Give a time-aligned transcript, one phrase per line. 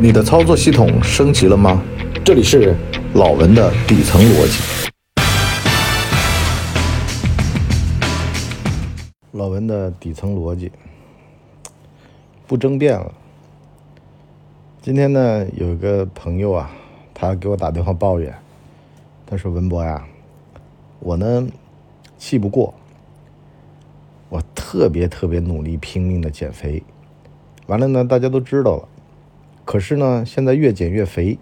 [0.00, 1.82] 你的操作系统升级了吗？
[2.24, 2.72] 这里是
[3.14, 4.92] 老文的底层逻辑。
[9.32, 10.70] 老文的底层逻辑，
[12.46, 13.12] 不争辩了。
[14.80, 16.70] 今天呢，有个朋友啊，
[17.12, 18.32] 他给我打电话抱怨，
[19.26, 20.06] 他说：“文博呀，
[21.00, 21.44] 我呢
[22.16, 22.72] 气不过，
[24.28, 26.84] 我特别特别努力拼命的减肥，
[27.66, 28.88] 完了呢，大家都知道了。”
[29.68, 31.36] 可是呢，现在越减越肥。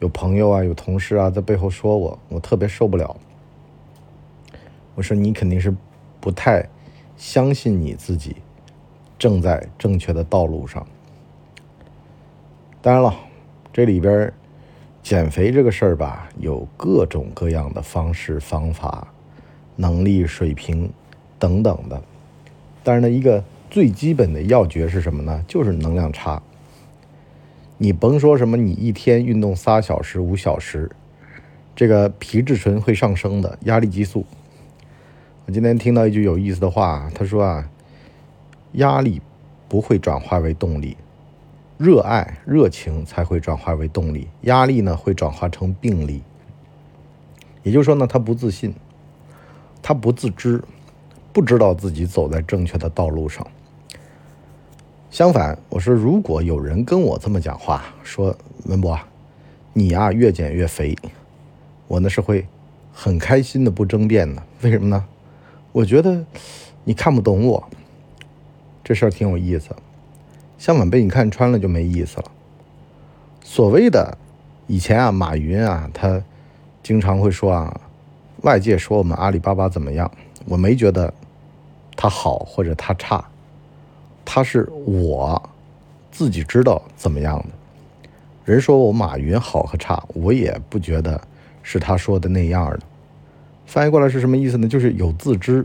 [0.00, 3.14] 有朋友啊，有同事啊，在背后说我，我特别受不了。
[4.94, 5.76] 我说你肯定是
[6.18, 6.66] 不太
[7.18, 8.36] 相信你自己
[9.18, 10.86] 正在正确的道路上。
[12.80, 13.14] 当然了，
[13.70, 14.32] 这里边
[15.02, 19.08] 减肥这个事儿吧，有各种各样的方式方法、
[19.76, 20.90] 能力水平
[21.38, 22.02] 等等的。
[22.82, 25.44] 但是呢，一个最基本的要诀是什么呢？
[25.46, 26.42] 就是能量差。
[27.84, 30.90] 你甭说什么，你一天运动仨小时、五小时，
[31.76, 34.24] 这个皮质醇会上升的，压力激素。
[35.44, 37.68] 我今天听到一句有意思的话，他说啊，
[38.72, 39.20] 压力
[39.68, 40.96] 不会转化为动力，
[41.76, 46.22] 热爱、热情才会转化为动力，压力呢会转化成病力。
[47.64, 48.74] 也就是说呢，他不自信，
[49.82, 50.64] 他不自知，
[51.34, 53.46] 不知道自己走在正确的道路上。
[55.14, 58.98] 相反，我说如果有人跟我这么讲话，说文博，
[59.72, 60.98] 你呀越减越肥，
[61.86, 62.44] 我呢是会
[62.92, 64.42] 很开心的，不争辩的。
[64.62, 65.04] 为什么呢？
[65.70, 66.24] 我觉得
[66.82, 67.62] 你看不懂我，
[68.82, 69.68] 这事儿挺有意思。
[70.58, 72.24] 相反，被你看穿了就没意思了。
[73.40, 74.18] 所谓的
[74.66, 76.20] 以前啊，马云啊，他
[76.82, 77.80] 经常会说啊，
[78.42, 80.10] 外界说我们阿里巴巴怎么样，
[80.46, 81.14] 我没觉得
[81.94, 83.24] 他好或者他差。
[84.24, 85.50] 他是我
[86.10, 87.46] 自己知道怎么样的。
[88.44, 91.20] 人说我马云好和差，我也不觉得
[91.62, 92.80] 是他说的那样的。
[93.66, 94.68] 翻译过来是什么意思呢？
[94.68, 95.64] 就是有自知。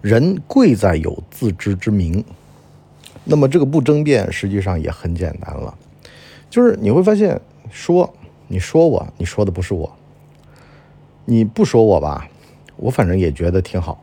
[0.00, 2.24] 人贵在有自知之明。
[3.24, 5.76] 那么这个不争辩，实际上也很简单了。
[6.48, 8.08] 就是你会发现，说
[8.46, 9.92] 你说我，你说的不是我。
[11.24, 12.28] 你不说我吧，
[12.76, 14.00] 我反正也觉得挺好，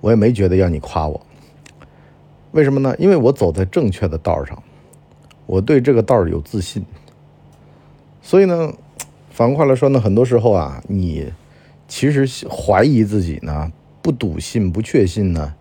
[0.00, 1.20] 我也没觉得要你夸我。
[2.52, 2.94] 为什么呢？
[2.98, 4.62] 因为我走在正确的道上，
[5.46, 6.84] 我对这个道有自信。
[8.22, 8.72] 所以呢，
[9.30, 11.32] 反过来说呢，很多时候啊，你
[11.86, 13.70] 其实怀疑自己呢，
[14.00, 15.54] 不笃信、不确信呢，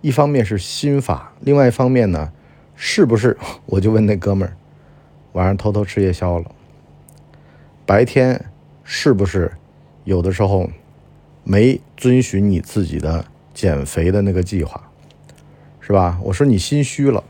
[0.00, 2.32] 一方面是心法，另外一方面呢，
[2.74, 3.36] 是不是？
[3.66, 4.56] 我就问那哥们儿，
[5.32, 6.50] 晚上偷偷吃夜宵了，
[7.84, 8.46] 白天
[8.82, 9.52] 是不是
[10.04, 10.68] 有的时候
[11.44, 14.90] 没遵循你自己的减肥的那个计划？
[15.88, 16.20] 是吧？
[16.22, 17.24] 我说你心虚了。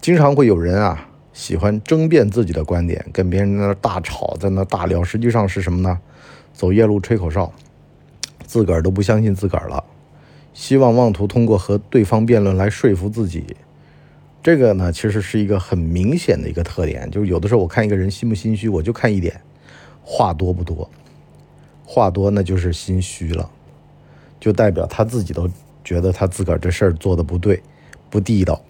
[0.00, 5.04] 经常会有人啊，喜欢争辩自己的观点，跟别人在那大吵，在那大聊。
[5.04, 6.00] 实际上是什么呢？
[6.54, 7.52] 走夜路吹口哨，
[8.46, 9.84] 自个儿都不相信自个儿了，
[10.54, 13.44] 希望妄图通过和对方辩论来说服自己。
[14.42, 19.38] 这个呢，其实是一个很明显的一个特点，就是有的时候我看一个人心不心虚，我就看一点，
[20.02, 20.88] 话多不多。
[21.84, 23.50] 话多那就是心虚了，
[24.40, 25.46] 就代表他自己都。
[25.88, 27.62] 觉得他自个儿这事儿做的不对，
[28.10, 28.60] 不地道。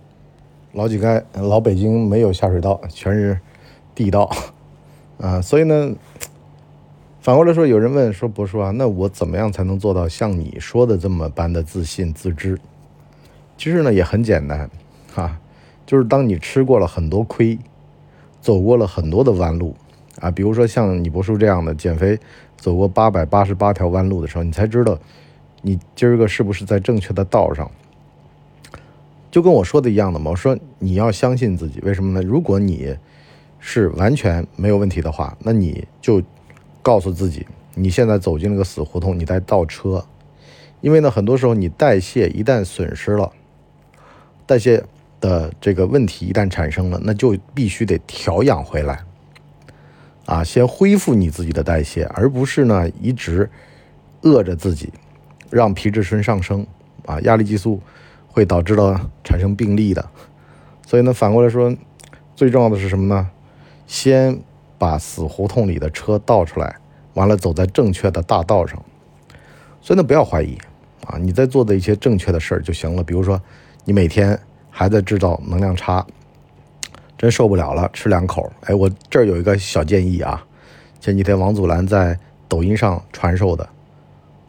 [0.72, 3.40] 老几该老北京没有下水道，全是
[3.92, 4.30] 地道
[5.18, 5.42] 啊。
[5.42, 5.96] 所以呢，
[7.20, 12.56] 反过来说，有人问说：“博叔啊，那我怎么样才能做到像你说的这么般的自信自知？”
[13.58, 14.70] 其实呢，也很简单
[15.16, 15.40] 啊，
[15.84, 17.58] 就是当你吃过了很多亏，
[18.40, 19.74] 走过了很多的弯路
[20.20, 22.16] 啊，比如说像你博叔这样的减肥，
[22.56, 24.96] 走过八百八十八条弯路的时候，你才知道。
[25.62, 27.70] 你今儿个是不是在正确的道上？
[29.30, 30.30] 就跟我说的一样的嘛。
[30.30, 32.26] 我说你要相信自己，为什么呢？
[32.26, 32.96] 如果你
[33.58, 36.22] 是完全没有问题的话，那你就
[36.80, 40.04] 告诉自己，你现在走进了个死胡同，你在倒车。
[40.80, 43.32] 因为呢，很多时候你代谢一旦损失了，
[44.46, 44.82] 代谢
[45.20, 49.00] 的这个问题一旦产生了，那就必须得调养回来，
[50.25, 53.50] 啊，先恢复你自己的代谢，而不是呢一直
[54.22, 54.93] 饿着自己。
[55.50, 56.66] 让皮质醇上升，
[57.06, 57.80] 啊，压力激素
[58.26, 60.08] 会导致到产生病例的。
[60.86, 61.74] 所以呢，反过来说，
[62.34, 63.30] 最重要的是什么呢？
[63.86, 64.38] 先
[64.76, 66.76] 把死胡同里的车倒出来，
[67.14, 68.82] 完了走在正确的大道上。
[69.80, 70.56] 所以呢，不要怀疑
[71.06, 73.02] 啊，你在做的一些正确的事儿就行了。
[73.02, 73.40] 比如说，
[73.84, 74.38] 你每天
[74.70, 76.06] 还在制造能量差，
[77.16, 78.52] 真受不了了，吃两口。
[78.64, 80.44] 哎，我这儿有一个小建议啊，
[81.00, 83.68] 前几天王祖蓝在抖音上传授的。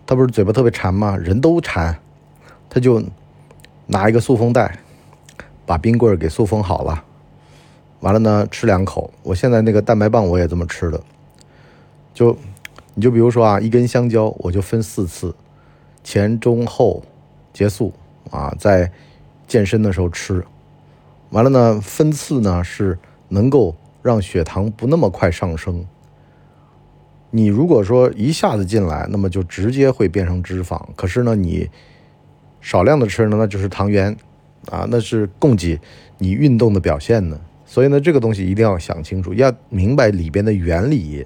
[0.10, 1.16] 他不是嘴巴特别馋吗？
[1.18, 1.96] 人都馋，
[2.68, 3.00] 他就
[3.86, 4.80] 拿一个塑封袋，
[5.68, 7.04] 把冰棍儿给塑封好了，
[8.00, 9.14] 完了呢吃两口。
[9.22, 11.00] 我现在那个蛋白棒我也这么吃的，
[12.12, 12.36] 就
[12.96, 15.36] 你就比如说啊，一根香蕉我就分四次，
[16.04, 17.04] 前中后
[17.54, 17.94] 结束
[18.32, 18.92] 啊，在
[19.48, 20.44] 健身的时候吃。
[21.30, 22.98] 完了呢，分次呢是
[23.28, 25.86] 能够让血糖不那么快上升。
[27.32, 30.82] 你如果说一下子进来，那么就直接会变成脂肪。
[30.96, 31.70] 可是呢，你
[32.62, 34.16] 少量的吃呢，那就是糖原
[34.70, 35.80] 啊，那是供给
[36.18, 37.40] 你运动的表现呢。
[37.66, 41.26] 所以呢，这个东西一定要想清楚，要明白里边的原理，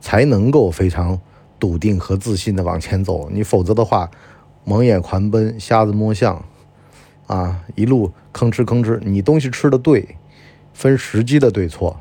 [0.00, 1.20] 才能够非常
[1.58, 3.28] 笃定和自信的往前走。
[3.30, 4.10] 你否则的话，
[4.64, 6.42] 蒙眼狂奔，瞎子摸象。
[7.28, 10.16] 啊，一路吭哧吭哧，你东西吃的对，
[10.74, 11.98] 分时机的对错，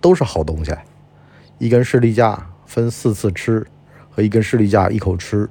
[0.00, 0.72] 都是好东西。
[1.58, 3.66] 一根士力架分四次吃，
[4.10, 5.48] 和一根士力架一口吃，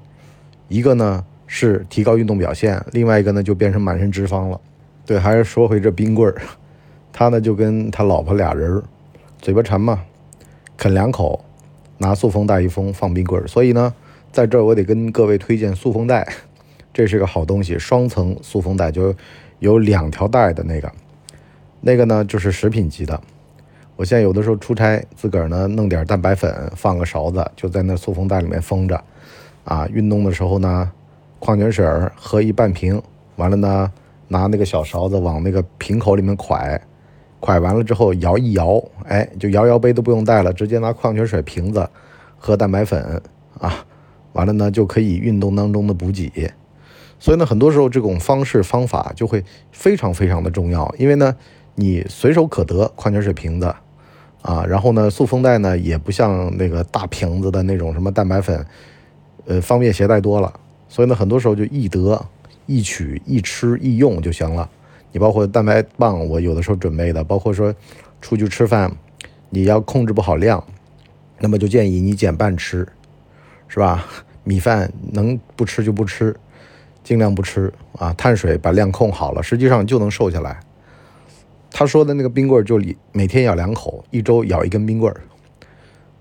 [0.67, 4.59] 一个呢是提高运动表现，另外一个呢就变成满身脂肪了。
[5.05, 6.41] 对，还是说回这冰棍儿，
[7.13, 8.81] 他呢就跟他老婆俩人，
[9.41, 10.03] 嘴巴馋嘛，
[10.77, 11.43] 啃两口，
[11.97, 13.47] 拿塑封袋一封放冰棍儿。
[13.47, 13.93] 所以呢，
[14.31, 16.27] 在这儿我得跟各位推荐塑封袋。
[16.93, 19.13] 这是个好东西，双层塑封袋，就
[19.59, 20.91] 有两条带的那个，
[21.81, 23.21] 那个呢就是食品级的。
[23.95, 29.01] 我现在有的时候出差，自个儿呢弄点蛋白粉，放个勺子，就在那塑封袋里面封着。
[29.63, 30.91] 啊，运动的时候呢，
[31.39, 31.83] 矿泉水
[32.15, 33.01] 喝一半瓶，
[33.37, 33.91] 完了呢
[34.27, 36.79] 拿那个小勺子往那个瓶口里面蒯，
[37.41, 41.89] 蒯完了之后摇一摇，哎，就摇摇杯都不用带了，直接拿矿泉水瓶子
[42.37, 43.21] 喝蛋白粉
[43.59, 43.73] 啊，
[44.33, 46.51] 完了呢就可以运动当中的补给。
[47.17, 51.35] 所以呢，很多时候这种方式方法就会非常非常的重要，因为呢，
[51.73, 53.73] 你随手可得矿泉水瓶子，
[54.45, 58.63] 啊，然后呢，塑封袋呢也不像那个大瓶子的那种什么蛋白粉，
[59.47, 60.53] 呃，方便携带多了。
[60.87, 62.23] 所以呢，很多时候就易得、
[62.67, 64.69] 易取、易吃、易用就行了。
[65.11, 67.73] 你包括蛋白棒，我有的时候准备的，包括说
[68.21, 68.95] 出去吃饭，
[69.49, 70.63] 你要控制不好量，
[71.39, 72.87] 那么就建议你减半吃，
[73.67, 74.05] 是吧？
[74.43, 76.35] 米饭能不吃就不吃。
[77.03, 80.59] 尽量不吃啊，碳水把量控好了，实际上就能瘦下来。
[81.77, 82.81] 他说的那个冰棍儿就
[83.11, 85.21] 每天咬两口，一周咬一根冰棍儿。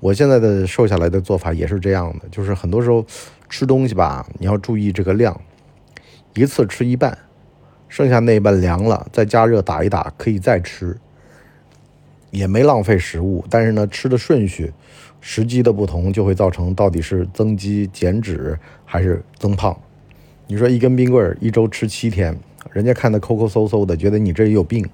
[0.00, 3.06] 我现在的瘦下来的做法也是这样的，就是很多时候
[3.48, 5.40] 吃东西吧，你要注意这个量，
[6.34, 7.16] 一次吃一半，
[7.88, 10.98] 剩下那一半凉了再加热打一打可以再吃，
[12.32, 13.44] 也没浪费食物。
[13.48, 14.72] 但是呢，吃的顺序、
[15.20, 19.78] 时机的不同，就会造成到底是增肌减脂还是增胖。
[20.48, 22.36] 你说一根冰棍儿一周吃七天，
[22.72, 24.84] 人家看的抠抠搜搜的，觉得你这有病。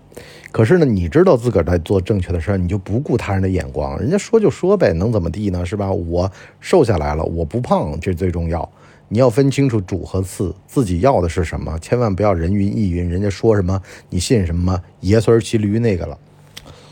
[0.53, 5.65] 可是呢，你知道自个儿在做正确的事儿，你就不顾他人的眼光，人家说就说呗，能怎么地呢？
[5.65, 5.91] 是吧？
[5.91, 6.31] 我
[6.61, 8.69] 瘦下来了，我不胖，这最重要。
[9.09, 16.19] 你要分清楚主和次，自己要的是什么，千万不要人云亦云，人家说什么你信什么，爷孙儿骑驴那个了。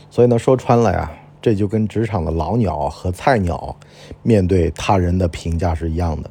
[0.09, 1.11] 所以呢，说穿了呀，
[1.41, 3.75] 这就跟职场的老鸟和菜鸟
[4.23, 6.29] 面对他人的评价是一样的，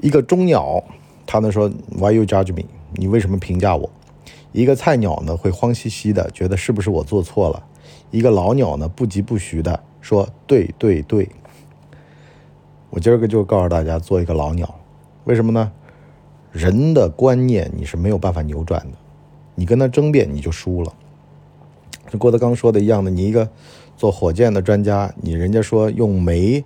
[0.00, 0.82] 一个中鸟。
[1.26, 2.64] 他呢说，Why you judge me？
[2.94, 3.90] 你为什么评价我？
[4.52, 7.62] 一个菜鸟呢会慌兮兮的，觉得是不是我做错了？
[8.10, 11.28] 一个老鸟呢不疾不徐的说，对对对。
[12.90, 14.72] 我今儿个就告诉大家，做一个老鸟，
[15.24, 15.72] 为什么呢？
[16.52, 18.96] 人的观念你是没有办法扭转的，
[19.56, 20.92] 你跟他争辩你就输了。
[22.08, 23.48] 就郭德纲说的一样的，你一个
[23.96, 26.62] 做火箭的专家，你人家说用煤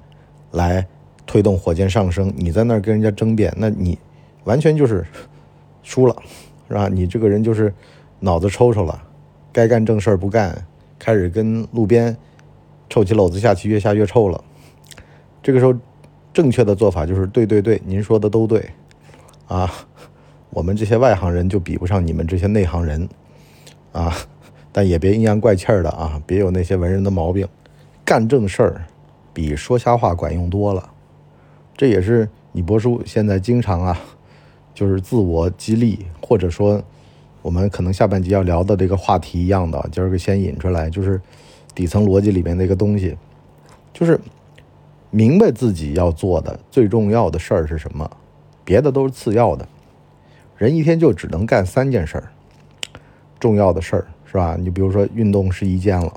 [0.50, 0.86] 来
[1.24, 3.98] 推动火箭上升，你在那儿跟人家争辩，那你。
[4.44, 5.06] 完全就是
[5.88, 6.14] 输了，
[6.68, 6.86] 是吧？
[6.86, 7.72] 你这个人就是
[8.20, 9.02] 脑子抽抽了，
[9.50, 10.54] 该干正事儿不干，
[10.98, 12.14] 开始跟路边
[12.90, 14.44] 臭棋篓子下棋，越下越臭了。
[15.42, 15.72] 这个时候，
[16.30, 18.68] 正确的做法就是对对对，您说的都对
[19.46, 19.72] 啊。
[20.50, 23.08] 我们这些外行人就比不上你们这些内行人
[23.92, 24.14] 啊，
[24.70, 27.48] 但也别阴阳怪气的啊，别有那些文人的毛病。
[28.04, 28.84] 干正事儿
[29.32, 30.90] 比说瞎话管用多了。
[31.74, 33.98] 这也是你博叔现在经常啊。
[34.78, 36.80] 就是自我激励，或者说，
[37.42, 41.20] 我们可能下半集要聊的这个话题一样的，今儿个先引出来，就是
[41.74, 43.16] 底层逻辑里面的一个东西，
[43.92, 44.20] 就是
[45.10, 48.08] 明白自己要做的最重要的事儿是什么，
[48.64, 49.66] 别的都是次要的。
[50.56, 52.30] 人一天就只能干三件事儿，
[53.40, 54.56] 重要的事儿是吧？
[54.56, 56.12] 你比如说运动是一件了，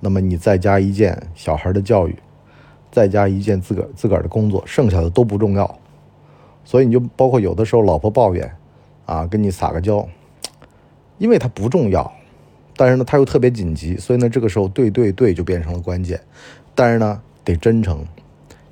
[0.00, 2.16] 那么你再加一件小孩的教育，
[2.90, 5.78] 再加一件自个儿自个儿的工作，剩下的都不重要。
[6.64, 8.54] 所以你就包括有的时候老婆抱怨，
[9.06, 10.08] 啊，跟你撒个娇，
[11.18, 12.12] 因为它不重要，
[12.76, 16.20] 但是呢，它又特别紧急，所以呢，这个时候对对对就变成了关键。
[16.74, 18.06] 但是呢，得真诚，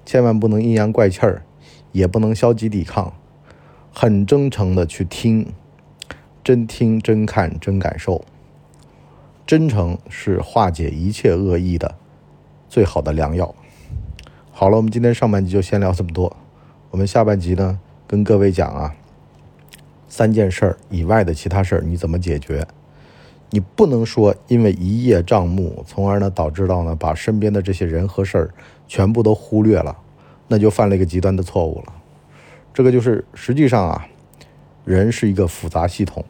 [0.06, 1.42] 千万不能阴阳怪气儿，
[1.92, 3.12] 也不能消极抵抗，
[3.92, 5.52] 很真诚的去听，
[6.42, 8.24] 真听真看真感受，
[9.46, 11.96] 真诚是化解一切恶意的
[12.68, 13.54] 最好的良药。
[14.50, 16.34] 好了，我们今天上半集就先聊这么多。
[16.90, 17.78] 我们下半集呢，
[18.08, 18.92] 跟各位讲啊，
[20.08, 22.66] 三件事儿以外的其他事儿你怎么解决？
[23.50, 28.50] 你不能说因为一叶障目，从而呢导致到呢把身边的这些人和事儿
[28.88, 29.96] 全部都忽略了，
[30.48, 31.92] 那就犯了一个极端的错误了。
[32.74, 34.08] 这个就是实际上啊，
[34.84, 36.24] 人是一个复杂系统，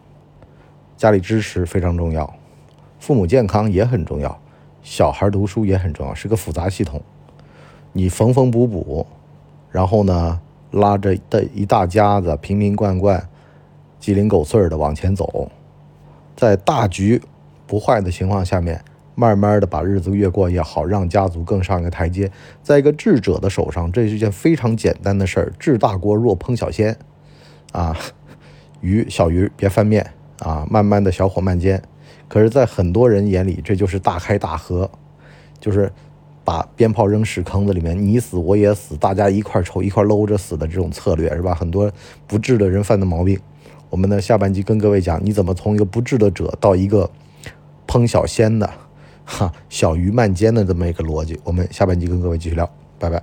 [0.98, 2.34] 家里支持非常重要，
[2.98, 4.38] 父母健康也很重要，
[4.82, 7.00] 小孩读书也很重要，是个复杂系统。
[7.94, 9.06] 你缝缝补补，
[9.70, 10.38] 然后呢？
[10.70, 13.28] 拉着的一大家子瓶瓶罐罐、
[13.98, 15.50] 鸡零狗碎的往前走，
[16.36, 17.20] 在大局
[17.66, 18.82] 不坏的情况下面，
[19.14, 22.30] 慢慢的把日子越过越好，让家族更上一个台阶。
[22.62, 25.52] 在一个智者的手上，这是一件非常简单的事儿。
[25.58, 26.96] 治大国若烹小鲜，
[27.72, 27.96] 啊，
[28.80, 31.82] 鱼小鱼别翻面啊，慢慢的小火慢煎。
[32.28, 34.90] 可是，在很多人眼里，这就是大开大合，
[35.58, 35.92] 就是。
[36.50, 41.54] 把鞭炮扔屎坑子里面，你死我也死，大家一块抽一块搂着死的这种策略是吧？
[41.54, 41.88] 很多
[42.26, 43.38] 不治的人犯的毛病。
[43.88, 47.08] 我们的下半集跟各位讲，你怎么从一个不治的者到一个
[47.86, 48.68] 烹小鲜的，
[49.24, 51.38] 哈小鱼慢煎的这么一个逻辑。
[51.44, 53.22] 我们下半集跟各位继续聊，拜拜。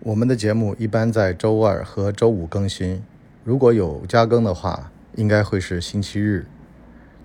[0.00, 3.02] 我们的节目一般在周二和周五更新，
[3.44, 6.46] 如果有加更的话，应该会是星期日。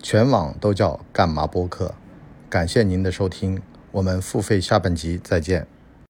[0.01, 1.93] 全网都叫干嘛播客？
[2.50, 3.61] 感谢您的收听。
[3.91, 5.70] 我们付费下半集再见。